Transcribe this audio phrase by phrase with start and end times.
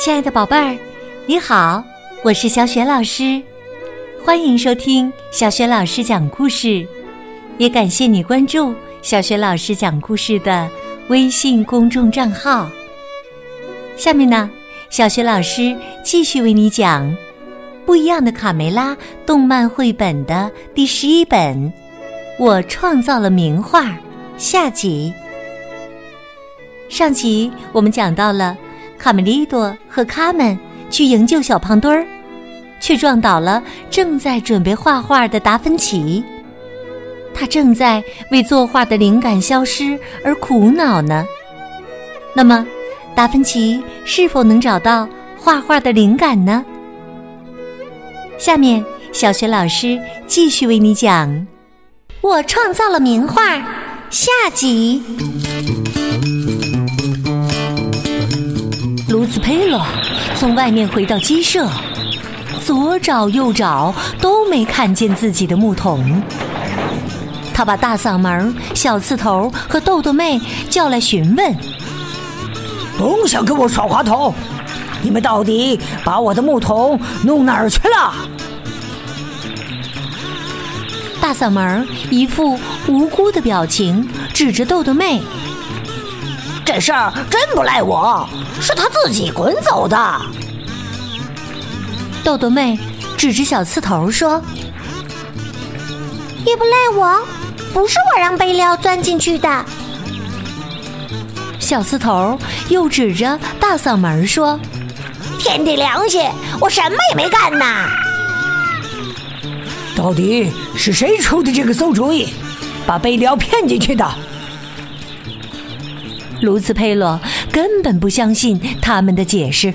[0.00, 0.78] 亲爱的宝贝儿，
[1.26, 1.84] 你好，
[2.24, 3.42] 我是小雪老师，
[4.24, 6.88] 欢迎收听小雪老师讲故事，
[7.58, 10.66] 也感谢你关注小雪老师讲故事的
[11.08, 12.66] 微信公众账号。
[13.94, 14.48] 下面呢，
[14.88, 17.06] 小雪老师继续为你讲
[17.84, 18.94] 《不一样的卡梅拉》
[19.26, 21.54] 动漫绘本的第十一本
[22.38, 23.82] 《我创造了名画》
[24.38, 25.12] 下集。
[26.88, 28.56] 上集我们讲到了。
[29.00, 30.56] 卡梅利多和卡门
[30.90, 32.06] 去营救小胖墩儿，
[32.80, 36.22] 却撞倒了正在准备画画的达芬奇。
[37.32, 41.24] 他正在为作画的灵感消失而苦恼呢。
[42.34, 42.66] 那么，
[43.14, 45.08] 达芬奇是否能找到
[45.38, 46.62] 画画的灵感呢？
[48.36, 51.46] 下面，小学老师继续为你讲：
[52.20, 53.56] 我创造了名画
[54.10, 55.02] 下集。
[59.10, 59.84] 卢兹佩洛
[60.36, 61.68] 从外面回到鸡舍，
[62.64, 66.22] 左找右找都没看见自己的木桶。
[67.52, 71.56] 他把大嗓门、小刺头和豆豆妹叫来询问
[72.96, 74.32] ：“甭想跟我耍滑头！
[75.02, 78.14] 你们到底把我的木桶弄哪儿去了？”
[81.20, 85.20] 大嗓门一副无辜的表情，指着豆豆妹。
[86.72, 88.28] 这事儿真不赖我，
[88.60, 90.22] 是他自己滚走的。
[92.22, 92.78] 豆豆妹
[93.18, 94.40] 指着小刺头说
[96.46, 97.26] ：“也不赖我，
[97.74, 99.64] 不是我让贝料钻进去的。”
[101.58, 104.56] 小刺头又指着大嗓门说
[105.40, 106.24] ：“天地良心，
[106.60, 107.88] 我什么也没干呐！”
[109.98, 112.28] 到底是谁出的这个馊主意，
[112.86, 114.08] 把贝料骗进去的？
[116.42, 117.20] 卢茨佩洛
[117.52, 119.72] 根本不相信他们的解释。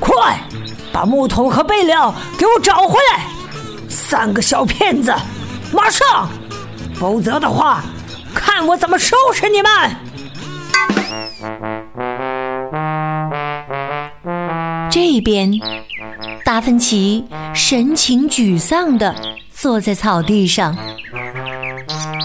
[0.00, 0.40] 快，
[0.92, 3.26] 把木桶和备料给我找回来！
[3.88, 5.14] 三个小骗子，
[5.72, 6.28] 马上！
[6.94, 7.84] 否则的话，
[8.34, 9.70] 看我怎么收拾你们！
[14.90, 15.52] 这边，
[16.44, 17.24] 达芬奇
[17.54, 19.14] 神情沮丧的
[19.52, 20.76] 坐在草地上。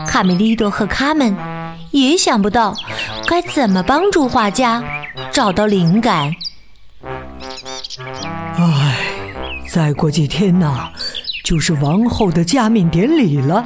[0.07, 1.35] 卡梅利多和卡门
[1.91, 2.73] 也想不到。
[3.27, 4.83] 该怎么帮助画家
[5.31, 6.31] 找到灵感？
[8.57, 8.97] 唉，
[9.67, 10.89] 再过几天呐，
[11.43, 13.63] 就是王后的加冕典礼了。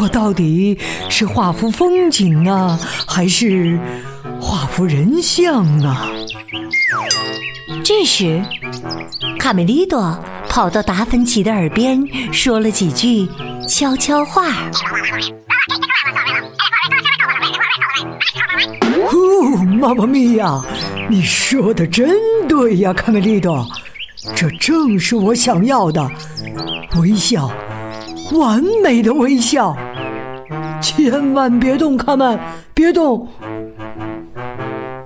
[0.00, 3.78] 我到底是画幅风景啊，还是
[4.40, 6.08] 画幅人像啊？
[7.84, 8.42] 这时，
[9.38, 10.18] 卡梅利多
[10.48, 12.02] 跑到达芬奇的耳边
[12.32, 13.28] 说了几句
[13.68, 14.44] 悄悄话。
[19.12, 20.62] 哦妈妈咪呀，
[21.08, 22.10] 你说的真
[22.48, 23.66] 对呀，卡梅利多，
[24.34, 26.10] 这正是我想要的
[27.00, 27.50] 微笑，
[28.32, 29.76] 完美的微笑。
[30.82, 32.38] 千万别动，卡门，
[32.74, 33.28] 别动。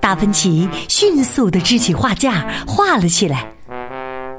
[0.00, 3.46] 达芬奇迅速的支起画架，画了起来。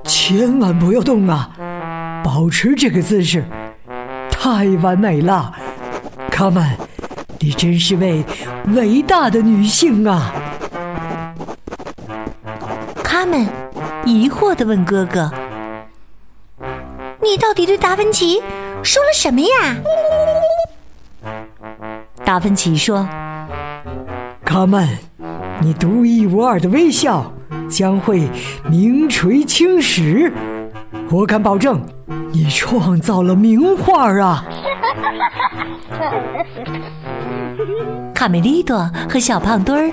[0.03, 1.49] 千万不要动啊，
[2.23, 3.45] 保持这个姿势，
[4.31, 5.53] 太完美了，
[6.31, 6.65] 卡门。
[7.39, 8.23] 你真是位
[8.67, 10.33] 伟大的女性啊！
[13.03, 13.47] 他们
[14.05, 15.31] 疑惑的问哥哥
[17.21, 18.41] ：“你到底对达芬奇
[18.83, 19.47] 说了什么呀？”
[22.25, 23.07] 达芬奇说
[24.43, 24.97] ：“卡门，
[25.61, 27.31] 你独一无二的微笑
[27.69, 28.27] 将会
[28.69, 30.31] 名垂青史，
[31.11, 31.79] 我敢保证，
[32.31, 34.45] 你创造了名画啊！”
[38.13, 39.91] 卡梅利多和小胖墩儿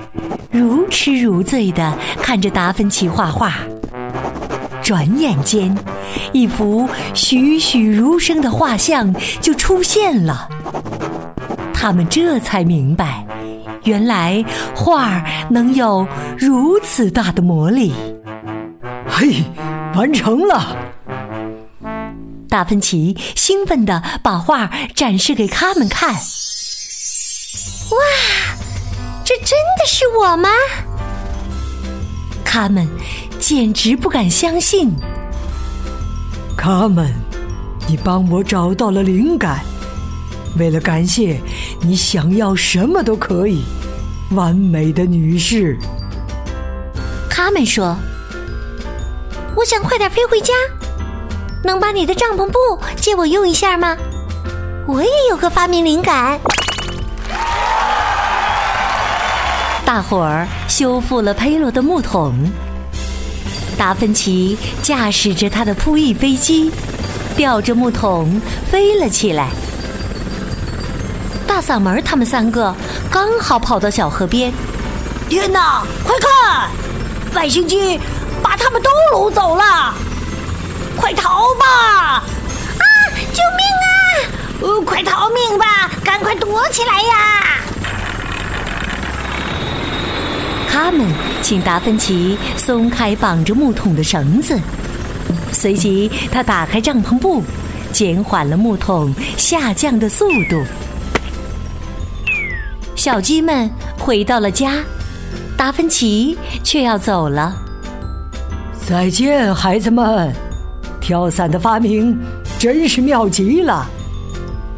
[0.51, 3.53] 如痴如醉的看着达芬奇画画。
[4.83, 5.77] 转眼间，
[6.33, 10.49] 一幅栩栩如生的画像就出现了。
[11.73, 13.25] 他们这才明白，
[13.85, 16.07] 原来画能有
[16.37, 17.93] 如此大的魔力。
[19.07, 19.45] 嘿，
[19.95, 20.77] 完成了！
[22.53, 26.13] 达芬奇兴奋地把画展示给他们看。
[26.15, 26.21] 哇，
[29.25, 30.51] 这真的是我吗？
[32.45, 32.87] 他们
[33.41, 34.95] 简直不敢相信。
[36.55, 37.11] 卡门，
[37.89, 39.65] 你帮我找到了灵感。
[40.59, 41.41] 为了感谢
[41.81, 43.65] 你，想要什么都可以。
[44.33, 45.79] 完美的女士。
[47.31, 47.97] 他们说
[49.57, 50.53] ：“我想快点飞回家，
[51.63, 53.97] 能把你的帐篷布借我用一下吗？
[54.87, 56.41] 我也有个发明灵感。”
[59.85, 62.35] 大伙儿修复了佩洛的木桶。
[63.77, 66.71] 达芬奇驾驶着他的扑翼飞机，
[67.37, 69.49] 吊着木桶飞了起来。
[71.47, 72.75] 大嗓门他们三个
[73.11, 74.53] 刚好跑到小河边，
[75.29, 75.83] 天哪！
[76.05, 76.71] 快看，
[77.35, 78.01] 外星机
[78.43, 79.95] 把他们都掳走了！
[81.03, 82.23] 快逃吧！
[82.79, 82.85] 啊！
[83.33, 83.91] 救命啊！
[84.61, 85.91] 呃，快逃命吧！
[86.05, 87.59] 赶快躲起来呀！
[90.71, 91.09] 他们
[91.43, 94.57] 请达芬奇松开绑着木桶的绳子，
[95.51, 97.43] 随即他打开帐篷布，
[97.91, 100.65] 减缓了木桶下降的速度。
[102.95, 103.69] 小鸡们
[103.99, 104.77] 回到了家，
[105.57, 107.57] 达芬奇却要走了。
[108.87, 110.33] 再见，孩子们！
[111.03, 112.17] 跳伞的发明
[112.59, 113.85] 真是妙极了，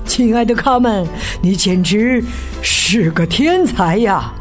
[0.06, 1.06] 亲爱的卡门，
[1.42, 2.24] 你简直
[2.62, 4.32] 是个天才呀！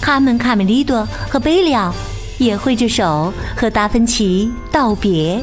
[0.00, 1.94] 卡门、卡梅利多和贝利奥
[2.38, 5.42] 也挥着手和达芬奇道别。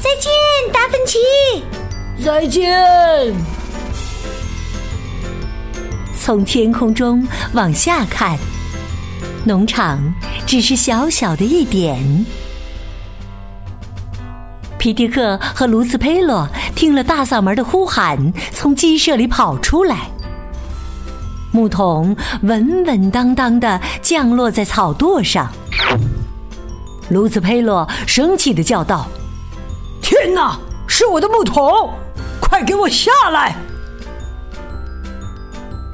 [0.00, 0.32] 再见，
[0.72, 1.18] 达芬奇！
[2.24, 3.34] 再见！
[6.18, 8.38] 从天空中往下看，
[9.44, 10.00] 农场
[10.52, 12.26] 只是小小的一点。
[14.76, 20.10] 皮迪克和卢斯佩洛听了大嗓门的呼喊，从鸡舍里跑出来。
[21.52, 25.50] 木桶稳稳当当的降落在草垛上。
[27.08, 29.06] 卢斯佩洛生气的叫道
[30.04, 31.88] ：“天哪，是我的木桶！
[32.42, 33.56] 快给我下来！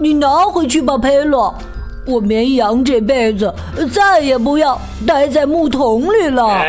[0.00, 1.56] 你拿回去吧，佩洛。
[2.08, 3.55] 我绵羊这辈子
[3.93, 6.64] 再也不要待在木桶里了。”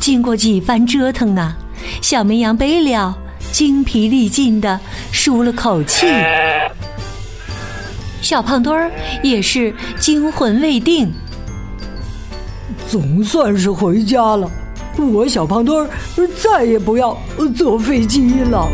[0.00, 1.54] 经过几番折腾啊，
[2.00, 3.14] 小绵羊贝利奥
[3.52, 4.80] 精疲力尽的
[5.12, 6.06] 舒了口气。
[8.22, 8.90] 小胖墩儿
[9.22, 11.12] 也是惊魂未定。
[12.88, 14.50] 总算是回家了，
[14.96, 15.90] 我小胖墩儿
[16.42, 17.16] 再也不要
[17.54, 18.66] 坐飞机了。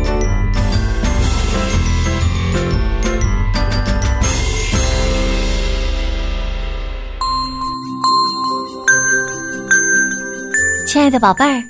[10.95, 11.61] 亲爱的宝贝儿，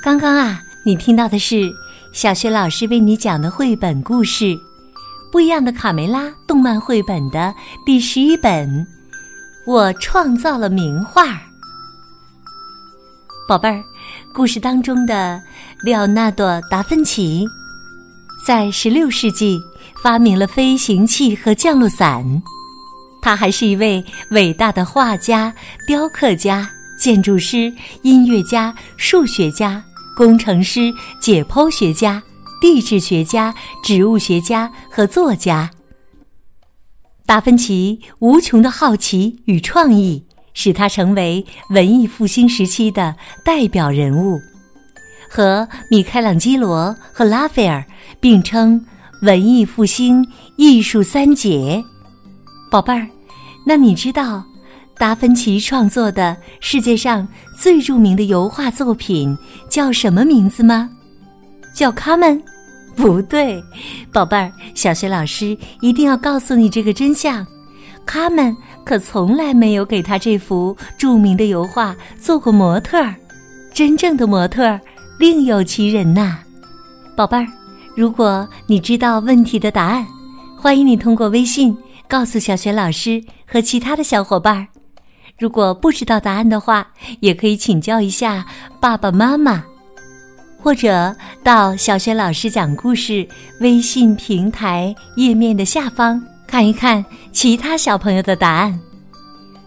[0.00, 1.68] 刚刚啊，你听到的是
[2.12, 4.44] 小学老师为你讲的绘本故事
[5.32, 7.52] 《不一样的卡梅拉》动漫绘本的
[7.84, 8.68] 第十一本
[9.66, 11.24] 《我创造了名画》。
[13.48, 13.82] 宝贝儿，
[14.32, 15.42] 故事当中的
[15.82, 17.44] 列奥纳多·达芬奇，
[18.46, 19.60] 在十六世纪
[20.00, 22.24] 发明了飞行器和降落伞。
[23.20, 25.52] 他还是一位伟大的画家、
[25.88, 26.70] 雕刻家。
[27.00, 29.82] 建筑师、音乐家、数学家、
[30.14, 32.22] 工程师、解剖学家、
[32.60, 35.70] 地质学家、植物学家和作家。
[37.24, 44.38] 达芬奇无穷的好奇与创意，使他成为文艺复兴时期的代表人物，
[45.30, 47.82] 和米开朗基罗和拉斐尔
[48.20, 48.84] 并称
[49.22, 50.26] 文艺复兴
[50.56, 51.82] 艺术三杰。
[52.70, 53.08] 宝贝儿，
[53.64, 54.44] 那你知道？
[55.00, 57.26] 达芬奇创作的世界上
[57.56, 59.34] 最著名的油画作品
[59.66, 60.90] 叫什么名字吗？
[61.74, 62.42] 叫卡门？
[62.96, 63.64] 不对，
[64.12, 67.46] 宝贝儿，小学老师一定要告诉你这个真相：
[68.04, 68.54] 卡门
[68.84, 73.14] 可从来没有给他这幅著名的油画做过模特儿，
[73.72, 74.78] 真正的模特儿
[75.18, 76.40] 另有其人呐。
[77.16, 77.46] 宝贝儿，
[77.96, 80.06] 如果你知道问题的答案，
[80.58, 81.74] 欢迎你通过微信
[82.06, 84.66] 告诉小学老师和其他的小伙伴儿。
[85.40, 86.86] 如果不知道答案的话，
[87.20, 88.44] 也可以请教一下
[88.78, 89.64] 爸爸妈妈，
[90.58, 93.26] 或者到小学老师讲故事
[93.60, 98.78] 微信平台页面的下方看一看其他小朋友的答案。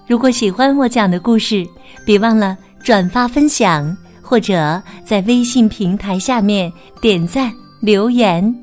[0.08, 1.66] 如果喜欢我讲的故事，
[2.06, 8.56] 别忘了转发分享，或者在微信平台下面点赞留言，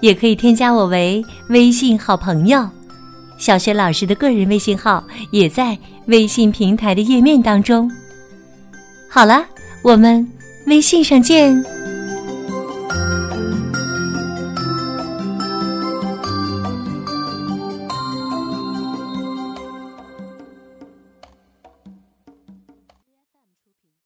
[0.00, 2.68] 也可以添加我为微信好朋友。
[3.38, 7.90] 小学老师的个人微信号也在微信平台的页面当中。
[9.08, 9.44] 好了，
[9.82, 10.26] 我们
[10.66, 11.75] 微信上见。